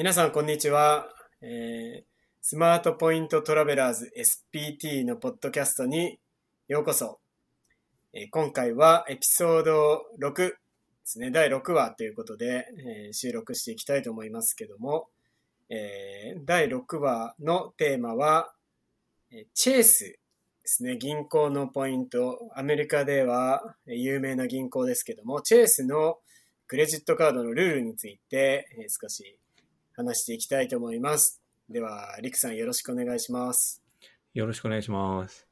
[0.00, 1.08] 皆さん、こんにちは、
[1.42, 2.10] えー
[2.40, 6.18] スマートポイントトラベラーズ SPT のポッドキャストに
[6.68, 7.20] ようこそ。
[8.14, 10.54] えー今回はエピソード6で
[11.04, 15.08] すね、第6話ということで、えー収録していきたいと思いますけども、
[15.68, 18.54] えー第6話のテーマは、
[19.52, 20.18] チェースで
[20.64, 22.48] すね、銀行のポイント。
[22.54, 26.16] アメリカでは有名な銀行ですけども、チェースの
[26.68, 29.36] クレジットカードのルールについて、えー少し
[30.00, 31.42] 話していきたいと思います。
[31.68, 33.82] では、リクさんよろしくお願いします。
[34.32, 35.46] よろしくお願いします。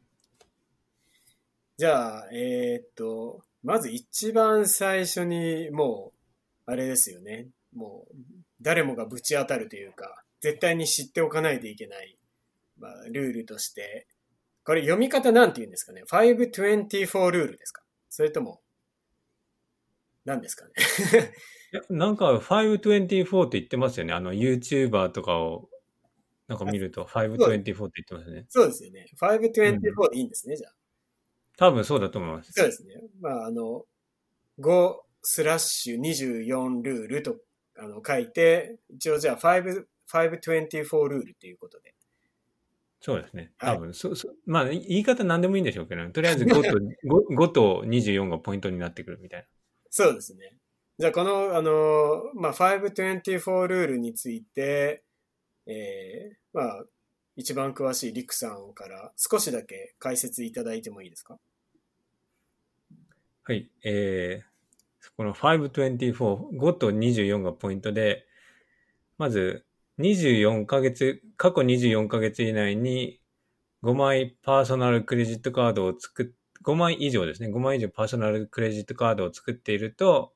[1.77, 6.13] じゃあ、えーっと、まず一番最初にも
[6.67, 7.49] う、あれですよね。
[7.75, 8.15] もう、
[8.63, 12.17] 誰もがぶち当たるというか、絶対に知っておかないといけない、
[12.79, 14.07] まあ、ルールとして、
[14.65, 18.63] これ読み方なんて言うんですかね ?524 ルールですかそれとも、
[20.29, 20.73] 何ですかね
[21.73, 24.13] いやなんか524って言ってますよね。
[24.13, 25.69] あの YouTuber とかを
[26.47, 28.47] なんか見ると524って言ってますね。
[28.49, 29.07] そうですよね。
[29.21, 30.75] 524でいいんですね、じゃあ。
[31.59, 32.53] 多分そうだと思います。
[32.53, 32.95] そうですね。
[33.21, 33.85] まあ、あの、
[34.61, 37.37] 5スラッシュ24ルールと
[37.77, 41.95] あの書いて、一応じゃあ5 524ルールということで。
[43.01, 43.53] そうですね。
[43.59, 49.47] はい多分、そそまあ言い方何でもいいんでしょうけど、とりあえず5と 5, 5と24がポイントになってくるみたいな。
[49.91, 50.55] そうですね。
[50.99, 55.05] じゃあこの、あの、まあ、524ルールについて、
[55.67, 56.85] えー、まあ、
[57.37, 61.39] 一番詳しいリクさんから少しだけ解説いただいてもいいですか？
[63.45, 63.71] はい。
[63.85, 68.27] えー、この524、5と24がポイントで、
[69.19, 69.65] まず
[70.01, 73.21] 24ヶ月、過去24ヶ月以内に
[73.85, 76.27] 5枚パーソナルクレジットカードを作っ、
[76.65, 77.49] 5枚以上ですね。
[77.49, 80.33] 5枚以上パーソナルクレジットカードを作っていると、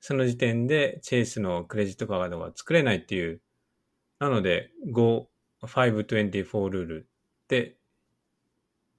[0.00, 3.40] その時点でチェイスのクレジットカードが作れないっていう。
[4.18, 5.26] なので、5、
[5.62, 7.08] 524ルール
[7.44, 7.76] って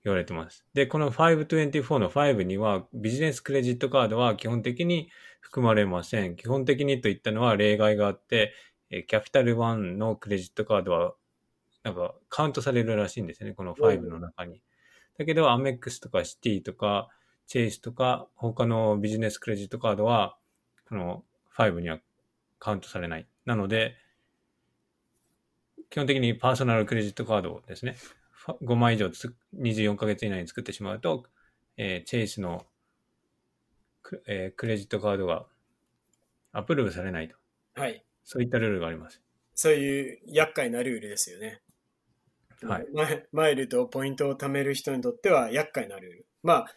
[0.03, 0.65] 言われてます。
[0.73, 5.09] で、この524の5にはビジネスクレジットカードは基本的に
[5.41, 6.35] 含まれません。
[6.35, 8.53] 基本的にといったのは例外があって、
[8.89, 11.13] キャピタル1のクレジットカードは
[11.83, 13.55] なんかカウントされるらしいんですよね。
[13.55, 14.61] この5の中に。
[15.19, 17.09] だけど、アメックスとかシティとか
[17.45, 20.37] チェイスとか他のビジネスクレジットカードは
[20.87, 21.25] この
[21.57, 21.99] 5には
[22.57, 23.27] カウントされない。
[23.43, 23.97] なので、
[25.89, 27.97] 基本的にパーソナルクレジットカードですね。
[28.31, 31.25] ファ5枚以上つ24ヶ月以内に作ってしまうと、
[31.75, 32.65] えーチェイスの
[34.01, 35.47] ク,、えークレジットカードが
[36.53, 37.35] アプローブされないと。
[37.75, 38.05] はい。
[38.23, 39.21] そういったルールがあります。
[39.53, 41.61] そういう厄介なルールですよね。
[42.63, 42.87] はい。
[43.31, 46.25] マイルとポイントを貯める人にとっては厄介なルール。
[46.43, 46.75] まあ、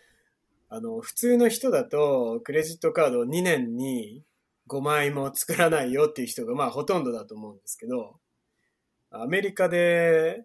[0.69, 4.23] あの、普通の人だと、クレジットカードを2年に
[4.69, 8.17] 5枚も作らないよっていう人が、まあ、ほとんどだと思うんですけど、
[9.11, 10.45] アメリカで、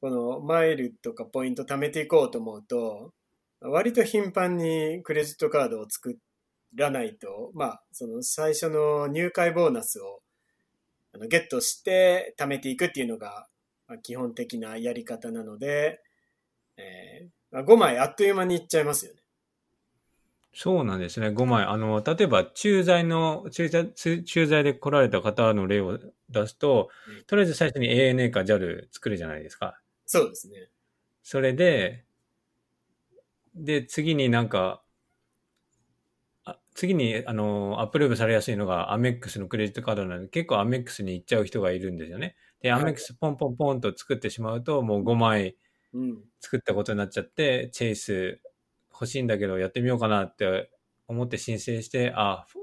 [0.00, 3.12] このマイルとかポイント貯めていこうと思うと、
[3.60, 6.16] 割と頻繁にクレジットカードを作
[6.74, 10.20] らないと、まあ、その最初の入会ボーナスを
[11.28, 13.46] ゲットして貯めていくっていうのが、
[13.88, 16.02] まあ、基本的なやり方なので、
[16.76, 19.20] えーまあ、5枚あっという間にいっちゃいますよね。
[20.58, 21.30] そうなんですね。
[21.30, 21.64] 5枚。
[21.64, 25.98] あの、例えば、駐在の、駐在、駐在で来られた方の例を
[26.30, 29.78] 出すとうん、とりあえず最初に ANA か JAL 作るじゃないですか。
[30.06, 30.70] そうですね。
[31.22, 32.06] それで、
[33.54, 34.82] で、次になんか、
[36.44, 42.34] あ次に、あの、アプローブされやすいのがアメックスのクレジットカードなので、結構アメックスに行っちゃう人がいるんですよね。
[42.66, 45.56] で、はいアメックスポンポンポンと作ってしまうと、もう5枚
[45.94, 46.24] うん。
[46.40, 48.40] 作ったことになっちゃって、チェイス
[48.92, 50.70] 欲しいんだけどやってみようかなって
[51.08, 52.58] 思って申請して、あ、ふ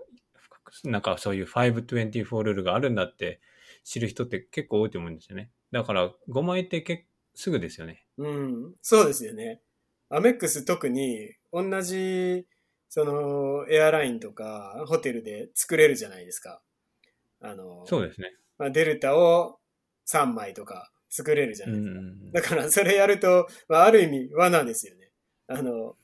[0.88, 3.40] なんかそういう524ルールがあるんだって
[3.84, 5.52] 知る人って結構多いと思うんですよね。
[5.72, 7.04] だから5枚って結
[7.36, 8.06] すぐですよね。
[8.18, 8.74] うん。
[8.82, 9.62] そうですよね。
[10.10, 12.46] アメックス特に同じ、
[12.90, 16.62] その、エアラインとかホテルで作れるじゃないですか。
[17.42, 18.32] あの、そうですね。
[18.58, 19.60] まあ、デルタを
[20.08, 22.00] 3枚とか作れるじゃうないですか。
[22.00, 22.32] ん。
[22.32, 25.12] だからそれやると、まあ、ある意味罠ですよね。
[25.48, 25.96] あの、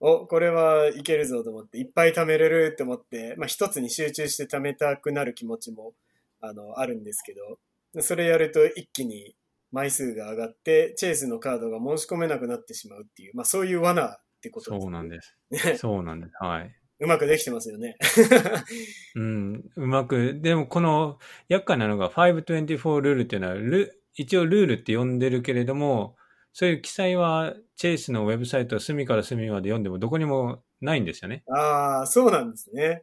[0.00, 5.94] お、これはいけるぞと思って、いっぱい貯めれると思って、まあ一つに集中して貯めたくなる気持ちも、
[6.40, 9.36] あの、あるんですけど、それやると一気に
[9.70, 15.36] 枚数が上がって、チェイスのカードが申し込めなくなってしまうっていう、まあそういう罠ってことそうなんです。
[15.50, 15.58] ね。
[15.78, 16.32] そうなんです。
[16.40, 16.74] はい。
[17.02, 17.96] うまくできてますよね。
[19.16, 19.64] うん。
[19.74, 21.18] うまく、でもこの
[21.48, 26.16] 厄介なのが524ルールっていうのはル、一応ルールって呼んでるけれども、
[26.52, 31.42] そういう記載はチェイスのウェブサイト隅から隅まで読んでもどこにもないんですよね。
[31.48, 33.02] ああ、そうなんですね。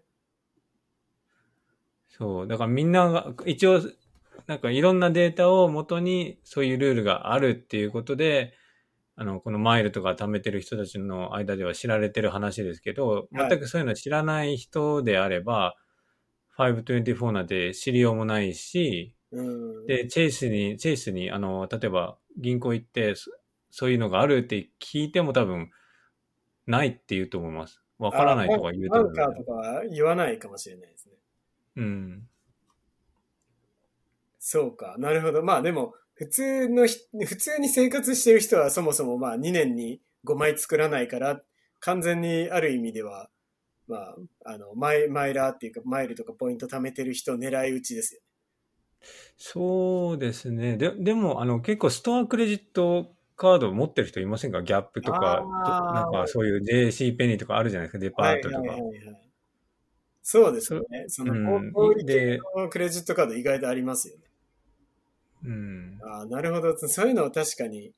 [2.08, 2.48] そう。
[2.48, 3.82] だからみんなが、一応
[4.48, 8.54] なんかいろんなデータを元にそういうルールがあるっていうことで、
[9.20, 15.76] あの、このマイルとか貯めてる人たちの間では知られてる話ですけど、はい全くそういうの知らない人であれば、
[16.58, 19.86] 524なんて知りようもないし、うん。
[19.88, 23.30] で、チェイスに、チェイスに、あの、例えば銀行行って、そ
[23.72, 25.70] そういうのがあるって聞いても多分、
[26.66, 27.82] ないって言うと思います。
[27.98, 31.16] わからないとか言うと思ンカーとかは言わないかもしれないですね。
[31.76, 32.30] うん。
[34.40, 34.96] そうか。
[34.98, 35.44] なるほど。
[35.44, 41.42] まあでも、普通のひ、普通に生活してる人はそもそもまあ2年に5枚作らないから、
[41.80, 43.32] 完全にある意味では、
[43.88, 48.22] まあ、あの、マイ、マイラーっていうか、マイルとかポイント貯めてる人狙い撃ちですよ。
[49.38, 50.78] そうですね。
[50.78, 54.62] で、でも、あの、結構ストアクレジットカードを持ってる人いませんか？
[54.64, 55.48] ギャップとか、
[55.90, 58.72] なんかそういう JC ペニーとかあるじゃないですか、デパートとか。
[58.72, 59.30] はいはいはいはい。
[60.24, 61.06] そうですよね。
[61.10, 64.29] その、うん小売系でのクレジットカード意外とありますよね。
[65.44, 66.00] うん。
[66.04, 66.78] ああ、なるほど。
[66.78, 67.92] そういうのを確かに、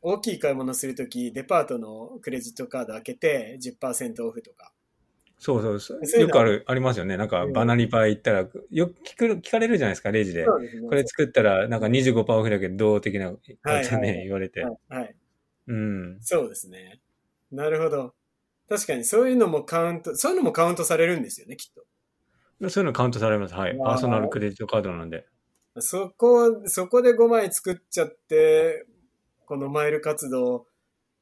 [0.00, 4.72] 大きい買い物するとき、デパートのクレジットカード開けて10%オフとか。
[5.38, 6.00] そうそうそう。
[6.04, 7.16] そういうのよくある、ありますよね。
[7.16, 10.40] なんか、うんバナリパ行ったら、よく聞く聞かれるじゃないですか、レジで。
[10.40, 10.88] ですね。
[10.88, 14.62] これ作ったら、なんか25%オフだけど、どう的な、はいはい言われて。
[14.62, 15.16] はい、はい。
[15.68, 16.18] うん。
[16.20, 17.00] そうですね。
[17.52, 18.14] なるほど。
[18.68, 21.84] 確かにそういうのもカウント、そういうのもカウントされるんですよね、きっと。
[22.68, 23.54] そういうのカウントされます。
[23.54, 23.78] はい。
[23.78, 25.26] パーソナルクレジットカードなんで。
[25.80, 28.86] そこ、そこで5枚作っちゃって、
[29.46, 30.66] このマイル活動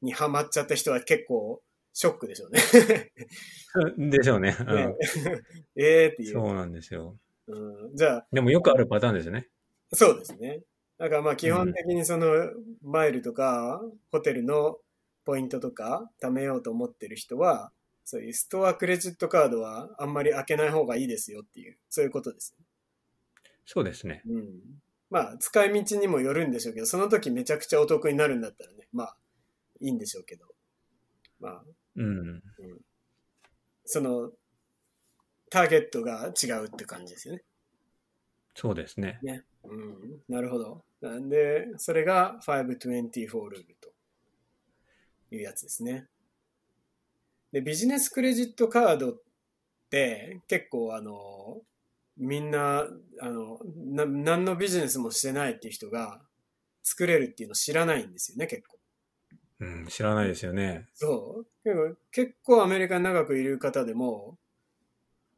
[0.01, 1.61] にハマっちゃった人は結構
[1.93, 2.61] ショックでしょうね。
[4.11, 4.55] でしょうね。
[4.59, 4.95] うんね
[5.75, 6.33] ええっていう。
[6.33, 7.17] そうなんですよ。
[7.47, 9.49] うん、じゃあ、でもよくあるパターンですよね。
[9.93, 10.63] そうですね。
[10.97, 12.51] だからまあ基本的にその
[12.81, 13.81] マイルとか
[14.11, 14.79] ホテルの
[15.25, 17.71] ポイントとか貯めようと思ってる人は、
[18.03, 22.55] そういうストアクレジットカードはあんまり開けない方がいいですよっていう、そういうことです。
[23.67, 24.23] そうですね。
[24.25, 24.49] うん。
[25.09, 29.17] まあ使い道にもよるんでしょうけど、その時めちゃくちゃお得になるんだったらね、まあ
[29.81, 30.45] いいんでしょうけど。
[31.39, 31.63] まあ、
[31.97, 32.41] うん。
[33.85, 34.31] その
[35.49, 37.43] ターゲットが違うって感じですよね。
[38.55, 39.19] そうですね。
[39.21, 39.43] ね。
[39.65, 40.21] うん。
[40.29, 40.83] なるほど。
[41.01, 43.91] なんで、それが524ルールと
[45.35, 46.07] いうやつですね。
[47.51, 49.21] で、ビジネスクレジットカードっ
[49.89, 51.61] て結構あの、
[52.17, 52.87] みんな、
[53.21, 56.21] あの、な何のビジネスもしてないっていう人が
[56.83, 58.77] 作れるっていうの知らないんですよね、結構。
[59.59, 60.87] うん、知らないですよね。
[60.93, 61.97] そう。
[62.11, 64.37] 結構アメリカに長くいる方でも、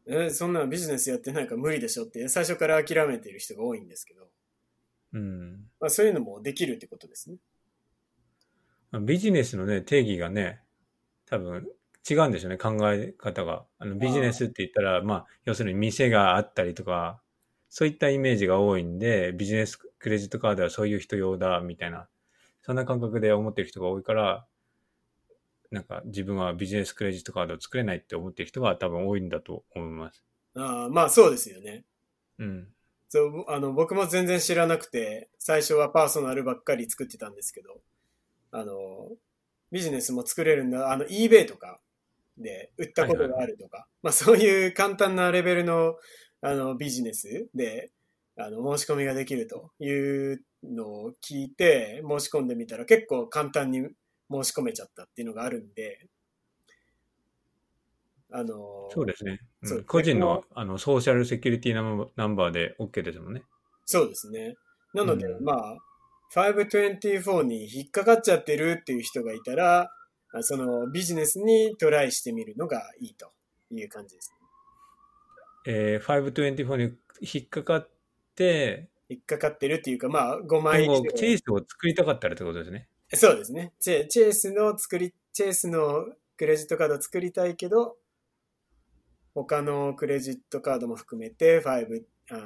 [0.07, 4.29] え、そんなビジネスやってないから無理でしょって最初から諦めている人が多いんですけど、
[5.13, 5.69] うん。
[5.79, 7.37] まあ、そういうのもできるってことですね。
[9.01, 10.61] ビジネスのね、定義がね、
[11.27, 11.69] 多分
[12.07, 13.65] 違うんでしょうね、考え方が。
[13.77, 17.21] あのビジネスって言ったら、まあ、要するに店があったりとか、
[17.69, 22.07] そういったイメージが多いんで、ビジネスクレジットカードはそういう人用だ、みたいな、
[22.61, 24.45] そんな感覚で思ってる人が多いから、
[25.71, 30.23] なんか自分はビジネスクレジットカードを作れないって思ってる人が多分多いんだと思います。
[30.55, 31.85] ああまあそうですよね。
[32.39, 32.67] うん。
[33.07, 37.81] そうあの僕も全然知らなくて、最初はパーソナルばっかり作ってたんですけど、
[38.51, 39.09] あの、
[39.71, 41.79] ビジネスも作れるんだ、あの、eBay とか
[42.39, 45.95] で売ったことがあるとか、まあそういう簡単なレベルの
[46.41, 47.91] あのビジネスで
[48.37, 53.89] あの申し込みができるというのを聞いて申し込んでみたら結構簡単に
[54.31, 56.07] 申し込めちゃったっていうのがあるんで、
[58.31, 59.39] あの、そうですね。
[59.63, 63.43] うん個人のあのソーシャルセキュリティナンバーで OK ですもんね。
[63.85, 64.55] そうですね。
[64.93, 65.77] なので、うんまあ、
[66.33, 69.91] 524に引っかかっちゃってるっていう人がいたら、あ
[70.41, 73.31] そのビジネスにトライしてみるのがいいと
[73.71, 74.33] いう感じです。
[75.65, 77.89] えー、524に引っかかっ
[78.35, 82.87] て、引っかかってるっていうか、まあ、5枚チェイスを作りたかったらってことですね。
[83.13, 83.73] そうですね。
[83.79, 86.05] チェチェイスの作り、チェイスの
[86.37, 87.97] クレジットカードを作りたいけど、
[89.33, 92.39] 他のクレジットカードも含めて5、あー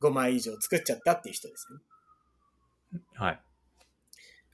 [0.00, 1.66] 5枚以上作っちゃったっていう人です
[2.92, 3.00] ね。
[3.14, 3.40] はい。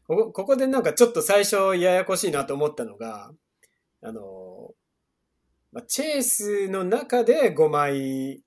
[0.06, 3.30] ここここでなんかちょっと最初ややこしいなと思ったのが、
[4.02, 4.74] あの、
[5.72, 8.42] まあ、チェイスの中で5枚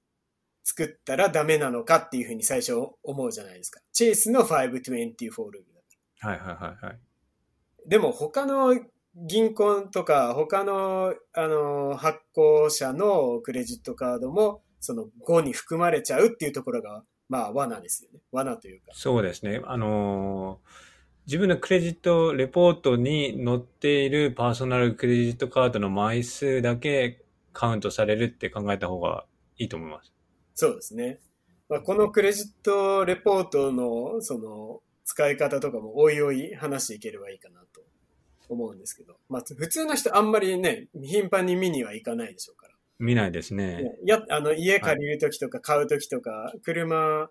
[0.64, 2.74] 作ったらダメなのかっていうふうに最初
[3.04, 3.82] 思うじゃないですか。
[3.92, 7.00] チェイスの524ルールだはいはいはいはい。
[7.88, 8.80] でも他の
[9.16, 18.20] 銀行とか他のあの発行者のクレジットカードもその5に含まれちゃうっていうところがまあ罠ですよね。
[18.32, 18.92] 罠というか。
[18.94, 19.62] そうですね。
[19.66, 20.87] あのー
[21.28, 29.26] 自分のクレジットレポートに載っているパーソナルクレジットカードの枚数だけカウントされるって考えた方が
[29.58, 30.14] いいと思います。
[30.56, 31.20] そうですね。
[31.68, 37.82] まあ、このクレジットレポートの、その、使い方とかもおいおい話していければいいかなと
[38.48, 42.74] 思うんですけど、まあ、普通の人あんまりね、頻繁に見には行かないでしょうから。
[43.00, 43.84] 見ないですね。
[43.84, 47.30] ねや、あの、家借りるときとか買うときとか、車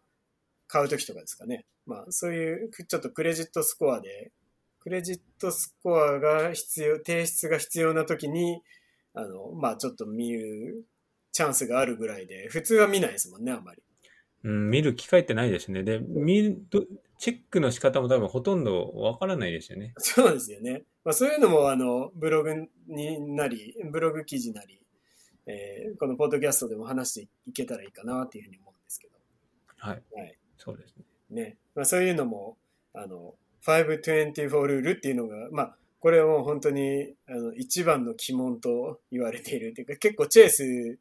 [0.66, 1.64] 買うときとかですかね。
[1.86, 4.32] まあ、そういう、ちょっとクレジットスコアで、
[4.80, 8.62] クレジットスコアが必要、提出が必要なときに、
[9.14, 10.84] あの、まあ、ちょっと見る
[11.32, 13.82] チャンスがあるぐらいで、普通は見ないですもんね、あんまり。
[14.44, 15.82] うん、見る機会ってないですね。
[15.82, 16.84] で、見ると、
[17.18, 19.94] チェックの仕方も多分ほとんどわからないですよね。
[19.98, 20.84] そうですよね。
[21.04, 24.80] まあ、そういうのも、あの、ブログになり、ブログ記事なり、
[25.46, 29.14] えーこのポッドキャストでも話していけたらいいかなっていうふうに思うんですけど。
[29.76, 30.02] はい。
[30.12, 30.38] はい。
[30.58, 31.04] そうですね。
[31.30, 31.56] ね。
[31.74, 32.56] まあ、そういうのも、
[32.94, 33.34] あの、
[33.64, 40.98] 524ルールっていうのが、まあ、これはもう本当に、あの、一番の鬼門と言われているっていうか、結構チェイス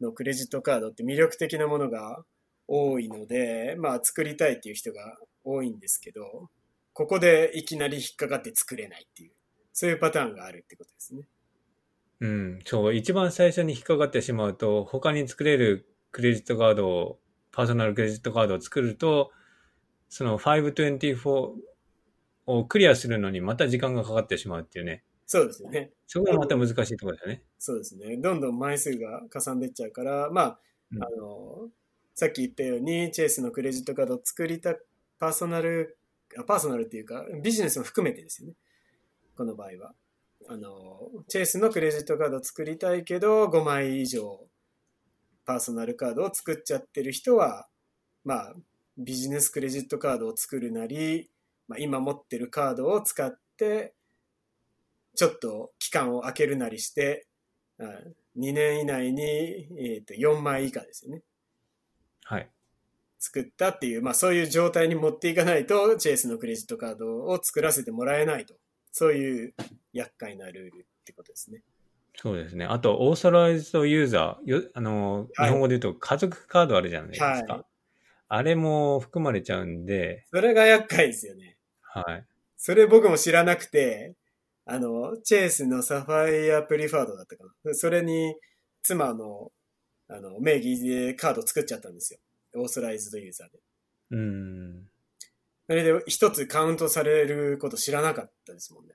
[0.00, 2.24] のクレジットカードって魅力的なものが
[2.66, 6.48] 多いので、まあ、作りたいっていう人が多いんですけど、
[6.92, 9.32] ここでいきなり引っかかって作れないっていう、
[9.72, 11.22] そういうパターンがあるってことですね。
[12.20, 17.18] うん、そう、一番最初に引っかかってしまうと、他に作れるクレジットカードを、
[17.52, 19.32] パーソナルクレジットカードを作ると、
[20.08, 21.52] その524
[22.46, 25.04] をクリアするのにまた時間がかかってしまうっていうね。
[25.26, 25.92] そうですよね。
[26.08, 27.42] そこがまた難しいところですよね。
[27.58, 28.16] そうですね。
[28.16, 30.60] どんどん枚数がかさんでっちゃうから、まあ、
[30.92, 31.68] うんあの、
[32.14, 34.74] さっき言ったように、チェイスのクレジットカードを作りた、
[35.20, 35.98] パーソナル、
[36.36, 38.54] あパーソナルっていうか、ビジネスも含めてですよね。
[39.36, 39.94] この場合は。
[40.48, 44.49] あの、チェイスのクレジットカードを作りたいけど、5枚以上、
[45.44, 47.66] パーソナルカードを作っちゃってる人は、
[48.24, 48.54] まあ、
[48.98, 51.30] ビジネスクレジットカードを作るなり、
[51.68, 53.94] まあ、今持ってるカードを使って、
[55.14, 57.26] ちょっと期間を空けるなりして、
[57.80, 57.84] あ
[58.38, 61.22] 2年以内に、えー、と4枚以下ですよね。
[62.24, 62.48] はい。
[63.18, 68.54] 作ったっていう、まあそういう状態に持っていかないと、チェイスのクレジットカードを作らせてもらえないと。
[68.92, 69.54] そういう
[69.92, 71.62] 厄介なルールってことですね。
[72.16, 72.64] そうですね。
[72.64, 77.26] あと、オーソライズドユーザー、よあの、はい日本語で言うと家族カードあるじゃないですか。
[77.26, 77.64] はい
[78.32, 81.56] あれも含まれちゃうんで、それが厄介ですよね。
[81.82, 82.24] はい。
[82.56, 84.14] それ僕も知らなくて、
[84.64, 87.74] あの、チェイスのサファイアプリファードだったかな。
[87.74, 88.36] それに、
[88.82, 89.50] 妻の、
[90.08, 92.20] あの、名義でカード作っちゃったんですよ。
[92.54, 93.58] オーソライズドユーザーで。
[94.12, 94.88] うん。
[95.66, 98.94] それで一つカウントされること知らなかったですもんね。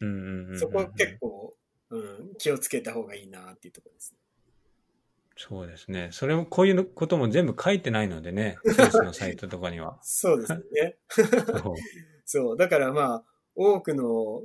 [0.00, 1.54] うんうんうんうんそこ結構、
[1.90, 4.18] うん、気をつけた方がいいなっていうところですね。
[5.36, 6.08] そうですね。
[6.10, 9.98] それも、こういうことも全部書いてないのでね、チェイスのサイトとかには。
[10.02, 10.96] そうですよね。
[11.08, 11.74] そう
[12.26, 12.56] そう。
[12.56, 14.42] だからまあ、多くの、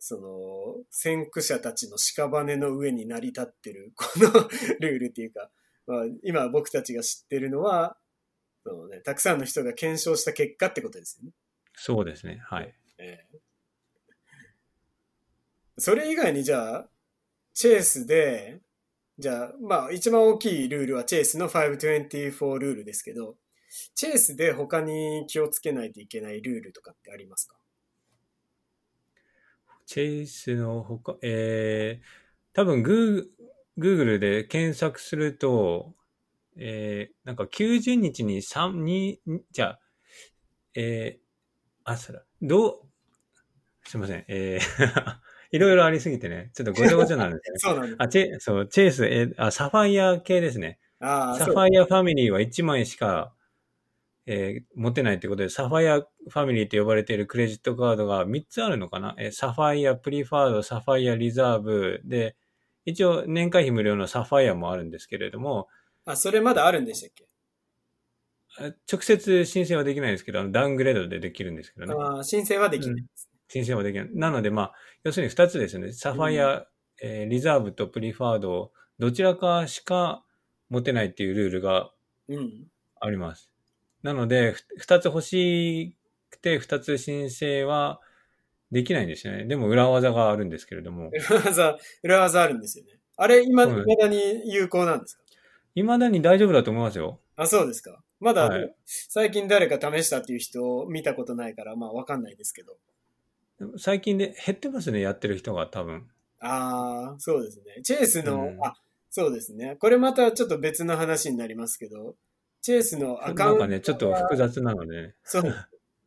[0.00, 4.32] その、先駆者たちの屍の上に成り立ってる、この
[4.80, 5.48] ルールっていうか、
[5.86, 7.96] まあ、今僕たちが知ってるのは、
[8.64, 11.32] そのね、たくさんの人が検証した結果ってことですよね。
[11.74, 12.42] そうですね。
[12.44, 12.74] はい。
[12.98, 13.38] ええ
[15.78, 16.88] それ以外にじゃあ、
[17.54, 18.60] チェイスで、
[19.18, 23.36] じゃあ、まあ一番大きいルールはチェイスの524ルールですけど、
[23.94, 27.56] チェイスで他に気をつけないといけないルールとかってありますか？
[29.86, 35.94] チェイスのほか、えー、多分グー、Google で検索すると、
[36.56, 39.80] えー、なんか90日に3、2、じゃあ、
[40.74, 41.22] えー、
[41.84, 42.80] あ、そら、どう、
[43.84, 45.16] すいません、えー、
[45.52, 47.58] いろいろありすぎてね、ちょっとごちゃごちゃなんですね。
[47.60, 47.96] そうなんです。
[47.98, 50.78] あ、チェ、そう、 Chase、えーあ、サファイア系ですね。
[50.98, 53.34] あサファイアファミリーは1枚しか、
[54.26, 62.36] えー持てないってことで、サファイアファミリーと呼ばれているクレジットカードが3つあるのかな、えー Sapphire Preferred、 Sapphire Reserve で、
[62.84, 65.68] 一応年会費無料のサファイアもあるんですけれども、
[66.04, 67.26] あ、それまだあるんでしたっけ？
[68.58, 71.94] あ直接申請はできないんですけど、ダウングレードでできるんですけどね。
[71.98, 73.31] ああ、申請はできないです。
[73.52, 74.08] 申請はできない。
[74.14, 75.92] なので、まあ、要するに2つですね。
[75.92, 76.66] サファイア、
[77.02, 80.24] えーリザーブとプリファード、どちらかしか
[80.70, 81.90] 持てないっていうルールが
[82.28, 82.68] うん。
[83.00, 83.50] あります。
[84.02, 85.94] なので、ふ二つ欲し
[86.30, 88.00] くて、二つ申請は
[88.70, 89.44] できないんですよね。
[89.44, 92.98] でも裏技があるんですけれども、 裏技、裏技あるんですよね。
[93.16, 95.22] あれ、今、未だに有効なんですか？
[95.74, 97.20] 未だに大丈夫だと思いますよ。
[97.36, 98.02] あ、そうですか。
[98.20, 102.76] まだ、はい最近誰か試したっていう人を見たことないから、まあわかんないですけど。
[103.78, 106.08] 最近で減ってますね、やってる人が多分。
[106.40, 107.82] ああ、そうですね。
[107.82, 108.74] チェイスの、うんあ、
[109.10, 109.76] そうですね。
[109.78, 112.16] これまたちょっと別の話になりますけど、
[112.62, 113.46] チェイスのアカウントが。
[113.46, 115.14] なんかね、ちょっと複雑なのでね。
[115.24, 115.54] そう。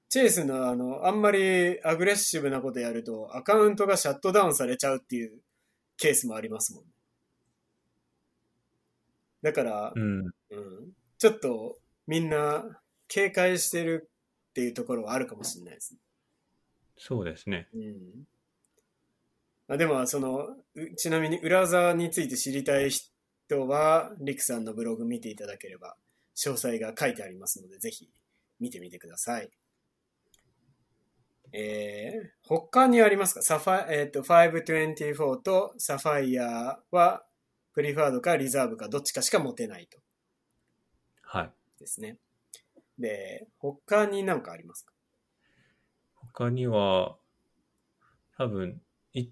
[0.10, 5.40] チェイスのあの、あんまりアグレッシブなことやると、アカウントがシャットダウンされちゃうっていう
[5.98, 6.84] ケースもありますもん。
[9.42, 10.20] だから、うん。
[10.22, 10.34] うん、
[11.18, 14.10] ちょっと、みんな警戒してる
[14.50, 16.00] っていうところはあるかもしれないですね。
[16.98, 17.68] そうですね。
[17.74, 18.28] うん。
[19.68, 25.98] あでも、その、うちなみに裏技について知りたい人は、リクさんのブログ見ていただければ、
[26.36, 28.10] 詳細が書いてありますので、ぜひ
[28.60, 29.50] 見てみてください。
[31.52, 33.42] えー、他にありますか？
[33.42, 37.26] サファ、えっ、と、524とサファイアは、
[37.74, 40.00] プリファードかリザーブかどっちかしか持てないと。
[41.22, 41.52] はい。
[41.80, 42.18] ですね。
[43.00, 44.95] で、他に何かありますか？
[46.36, 47.18] 他には、
[48.38, 48.82] 多分、
[49.14, 49.30] い、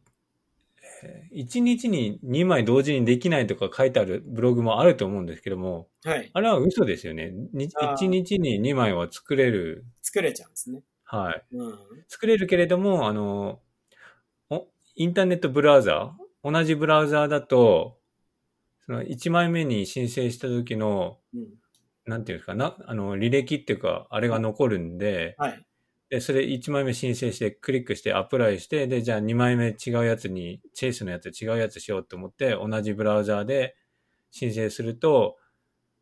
[1.03, 6.29] えー1日に2枚同時にできないとか書いてあるブログもあると思うんですけども、はい。
[6.33, 7.31] あれは嘘ですよね。
[7.53, 9.85] にあー1日に2枚は作れる。
[10.01, 10.83] 作れちゃうんですね。
[11.03, 11.43] はい。
[11.51, 11.79] うん。
[12.07, 13.59] 作れるけれども、あの、
[14.49, 17.99] おインターネットブラウザー、同じブラウザーだと、
[18.85, 21.47] その1枚目に申請した時の、うん。
[22.05, 25.65] なんていうんですかな、あの、履歴っていうか、あれが残るんで、はい。
[26.13, 33.75] で、それ1枚目申請して、クリックしてアプライして、で、じゃあ2枚目違うやつに、チェイスのやつ違うやつしようと思って、同じブラウザーで
[34.29, 35.37] 申請すると、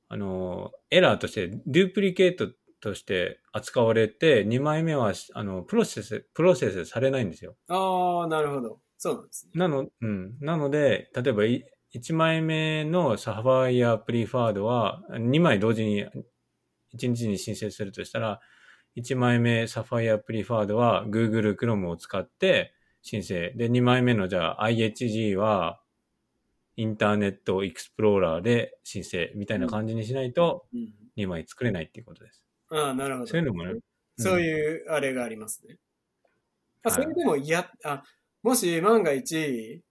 [0.10, 2.50] あの、エラーとして、デュプリケート
[2.82, 7.56] として扱われて、2枚目は、あの、プロセス、プロセスされないんですよ。
[7.70, 8.82] ああ、なるほど。
[8.98, 9.52] そうなんですね。
[9.58, 10.38] なの、うん。
[10.42, 11.64] なので、例えばい、
[11.96, 16.04] 1枚目のサファイアプリファードは、2枚同時に、
[16.96, 18.42] 1日に申請するとしたら、
[18.98, 23.52] 1枚目サファイアプリファードは Google Chrome を使って申請。
[23.56, 25.82] で、2枚目のじゃあ IHG は、
[26.78, 30.94] インターネットエクスプローラーで申請みたいな感じにしないとうん。
[31.18, 32.46] 2枚作れないっていうことです。
[32.72, 33.28] ああ、なるほど。
[33.28, 33.80] そういうのもね。
[34.18, 35.78] そうういうあれがありますね。
[36.84, 38.04] あはいそれでもや、あ、
[38.42, 39.84] もし万が一、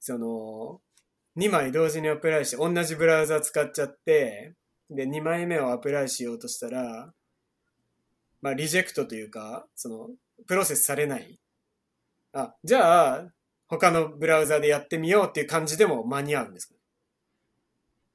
[0.00, 0.80] その、
[1.36, 4.54] 2枚同時にアプライして、同じブラウザ使っちゃって、
[4.90, 7.12] で、2枚目をアプライしようとしたら、
[8.42, 10.10] まあ、リジェクトというか、その、
[10.46, 11.38] プロセスされない。
[12.32, 13.32] あ、じゃあ、
[13.68, 16.74] 他のブラウザでやってみようっていう感じでも間に合うんですか？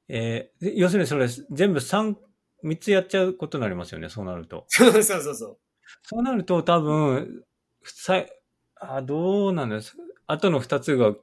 [0.08, 2.16] えーで要するにそれ全部3、
[2.64, 4.64] 3つやっちゃうことになりますよね、そうなると。
[4.68, 5.58] そうそうそうそう。
[6.02, 7.44] そうなると多分、
[7.84, 8.32] さい
[8.76, 9.96] あどうなんです？
[10.26, 11.14] 後の2つが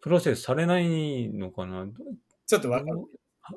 [0.00, 1.86] プロセスされないのかな？
[2.46, 3.04] ちょっとわかんない。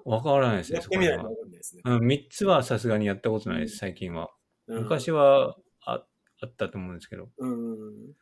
[0.03, 1.81] わからないですね、やってみないとわかんないですね。
[1.85, 4.29] うん、3つはさすがにやったことないです、最近は。
[4.67, 6.03] うん昔はあ
[6.41, 7.29] あったと思うんですけど。
[7.37, 8.13] うん。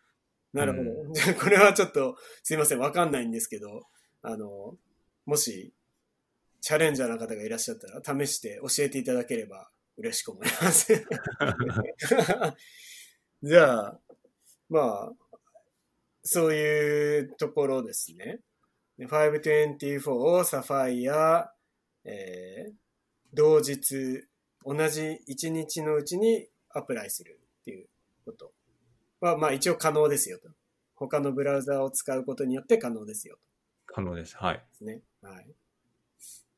[0.51, 1.13] なるほど。
[1.13, 3.83] じゃあこれはちょっと、すいません、わかんないんですけど、
[4.21, 4.77] あの、
[5.25, 5.73] もし、
[6.61, 10.93] チャレンジャーな方がいらっしゃったら、試して教えていただければ嬉しく思います。
[13.41, 13.99] じゃあ、
[14.69, 15.11] まあ、
[16.23, 18.39] そういうところですね。
[18.97, 21.51] で524をサファイア、
[22.05, 22.73] えー
[23.35, 24.27] 同日、
[24.63, 27.87] 同じ1日のうちにアプライするっていう
[28.25, 28.53] こと
[29.21, 30.49] は、まあ一応可能ですよと。
[30.93, 33.39] 他のブラウザを使うことによって可能ですよ
[33.87, 34.37] 可能です。
[34.37, 34.57] はい。
[34.57, 35.01] とですね。
[35.23, 35.47] はい。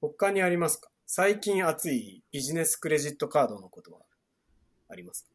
[0.02, 0.90] 他にありますか？
[1.08, 4.02] 最近熱いビジネスクレジットカードのことは
[4.90, 5.30] ありますか？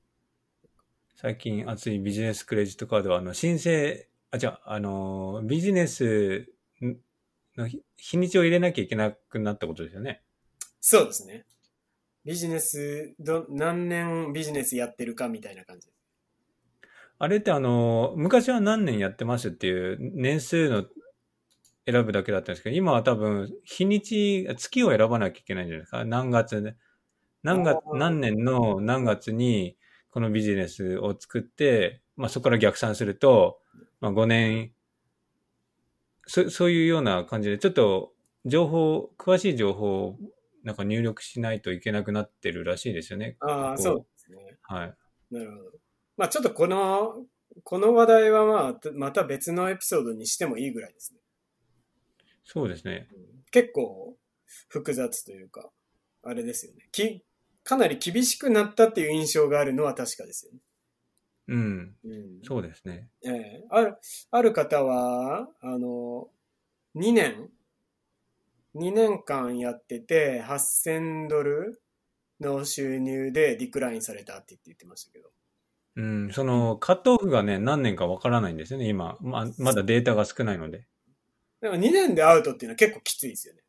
[1.16, 6.46] 最近熱いビジネスクレジットカードは、あの、申請、あ、じゃあ、あの、ビジネスの
[6.80, 6.98] 日
[7.96, 10.22] 日にちを入れなきゃいけなくなったことですよね。
[10.80, 11.44] そうですね。
[12.24, 15.88] ビジネス、ど、何年ビジネスやってるかみたいな感じ。
[17.18, 20.86] あれってあの、昔は何年やってますっていう年数の
[21.86, 26.04] 選ぶだけだったんですけど、今は多分日にち、月を選ばなきゃいけないんじゃないですか？
[26.04, 26.76] 何月で、
[27.42, 29.76] 何月何年の何月に
[30.10, 33.60] このビジネスを作って、まあそこから逆算すると、
[34.00, 34.72] まあ5年、
[36.30, 38.12] そそういうような感じで、ちょっと
[38.44, 40.16] 情報、詳しい情報を
[40.62, 43.36] なんか入力しないといけなくなってるらしいですよね。
[43.40, 44.58] ああ、そうですね。
[44.62, 44.94] はい。
[45.32, 45.70] なるほど。
[46.16, 47.26] まあちょっとこの、
[47.64, 51.20] この話題はまあ、また別のエピソードにしてもいいぐらいですね。
[52.44, 53.08] そうですね。
[53.12, 54.16] うん結構
[54.68, 55.70] 複雑というか、
[56.22, 56.88] あれですよね。
[56.92, 57.24] き、
[57.64, 60.60] かなり厳しくなったっていう印象があるのは確かですよね。
[61.48, 61.96] うん。
[62.04, 62.40] うん。
[62.42, 63.08] そうですね。
[63.24, 63.96] ええある、
[64.30, 66.28] ある方は、あの、
[66.94, 67.50] 2年
[68.74, 71.82] ?2 年間やってて、8000ドル
[72.40, 75.30] の収入でディクラインされたって言ってましたけど。
[75.96, 79.16] うん、その、カットオフがね、何年かわからないんですよね、今。
[79.20, 80.86] ままだデータが少ないので。
[81.60, 83.60] でも2年でアウトっていうのは結構きついですよね。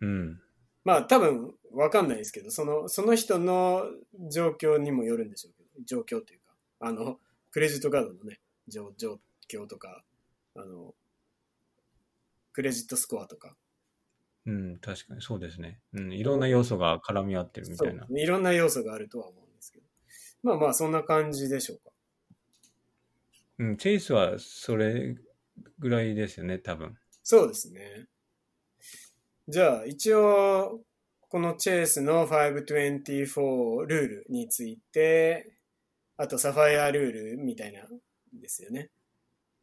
[0.00, 0.40] うん。
[0.84, 3.84] まあ多分わかんないですけど、その、その人の
[4.30, 7.18] 状況にもよるんでしょう状況というか、あの、
[7.50, 10.02] クレジットカードのね、状状況とか、
[10.54, 10.94] あの、
[12.52, 13.56] クレジットスコアとか、
[14.46, 15.80] うん、確かにそうですね。
[15.92, 19.86] うん、いろんな要素が絡み合ってるみたいないろんな要素があるとは思うんですけど。
[20.42, 21.90] まあまあ、そんな感じでしょうか。
[23.58, 25.16] うん、チェイスはそれ
[25.78, 26.96] ぐらいですよね、多分。
[27.24, 28.06] そうですね。
[29.48, 30.80] じゃあ、一応、
[31.28, 35.55] このチェイスの524ルールについて、
[36.16, 37.82] あとサファイアルールみたいな、
[38.32, 38.90] ですよね。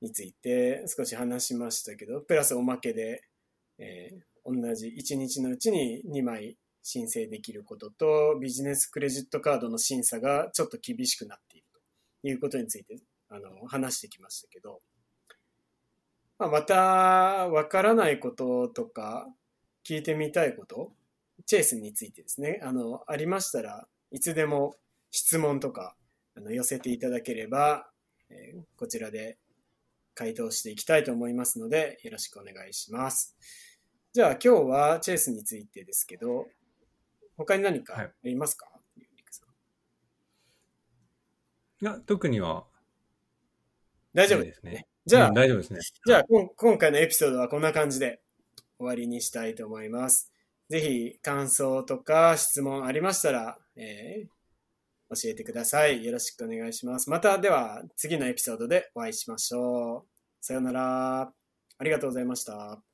[0.01, 3.23] について少し話しましたけど、プラスおまけで、
[3.77, 11.65] えー同じ1日のうちに2枚申請できることと、ビジネスクレジットカードの審査がちょっと厳しくなっている
[12.21, 14.79] ということについてあの話してきましたけど、
[16.37, 19.27] まあ、またわからないこととか
[19.87, 20.91] 聞いてみたいこと、
[21.45, 24.75] チェイスについてですね、あの、ありましたらいつでも
[25.09, 25.95] 質問とか
[26.35, 27.87] あの寄せていただければ、
[28.29, 29.37] えーこちらで
[30.15, 33.35] 回答していきたいと思いますので、よろしくお願いします。
[34.11, 36.47] じゃあ今日はチェイスについてですけど、
[37.35, 39.49] 他に何かありますか、リクさん
[41.83, 42.65] いや、特には
[44.13, 44.43] 大丈夫？
[44.43, 44.85] ですね。
[45.05, 45.79] じゃあ、うん大丈夫ですね。
[46.05, 46.23] じゃあ、
[46.55, 48.21] 今回のエピソードはこんな感じで
[48.77, 50.31] 終わりにしたいと思います。
[50.69, 54.27] ぜひ、感想とか質問ありましたら、えー
[55.15, 56.05] 教えてください。
[56.05, 57.09] よろしくお願いします。
[57.09, 60.07] また、では、次のエピソードでお会いしましょう。
[60.41, 61.33] さようなら。
[61.77, 62.92] ありがとうございました。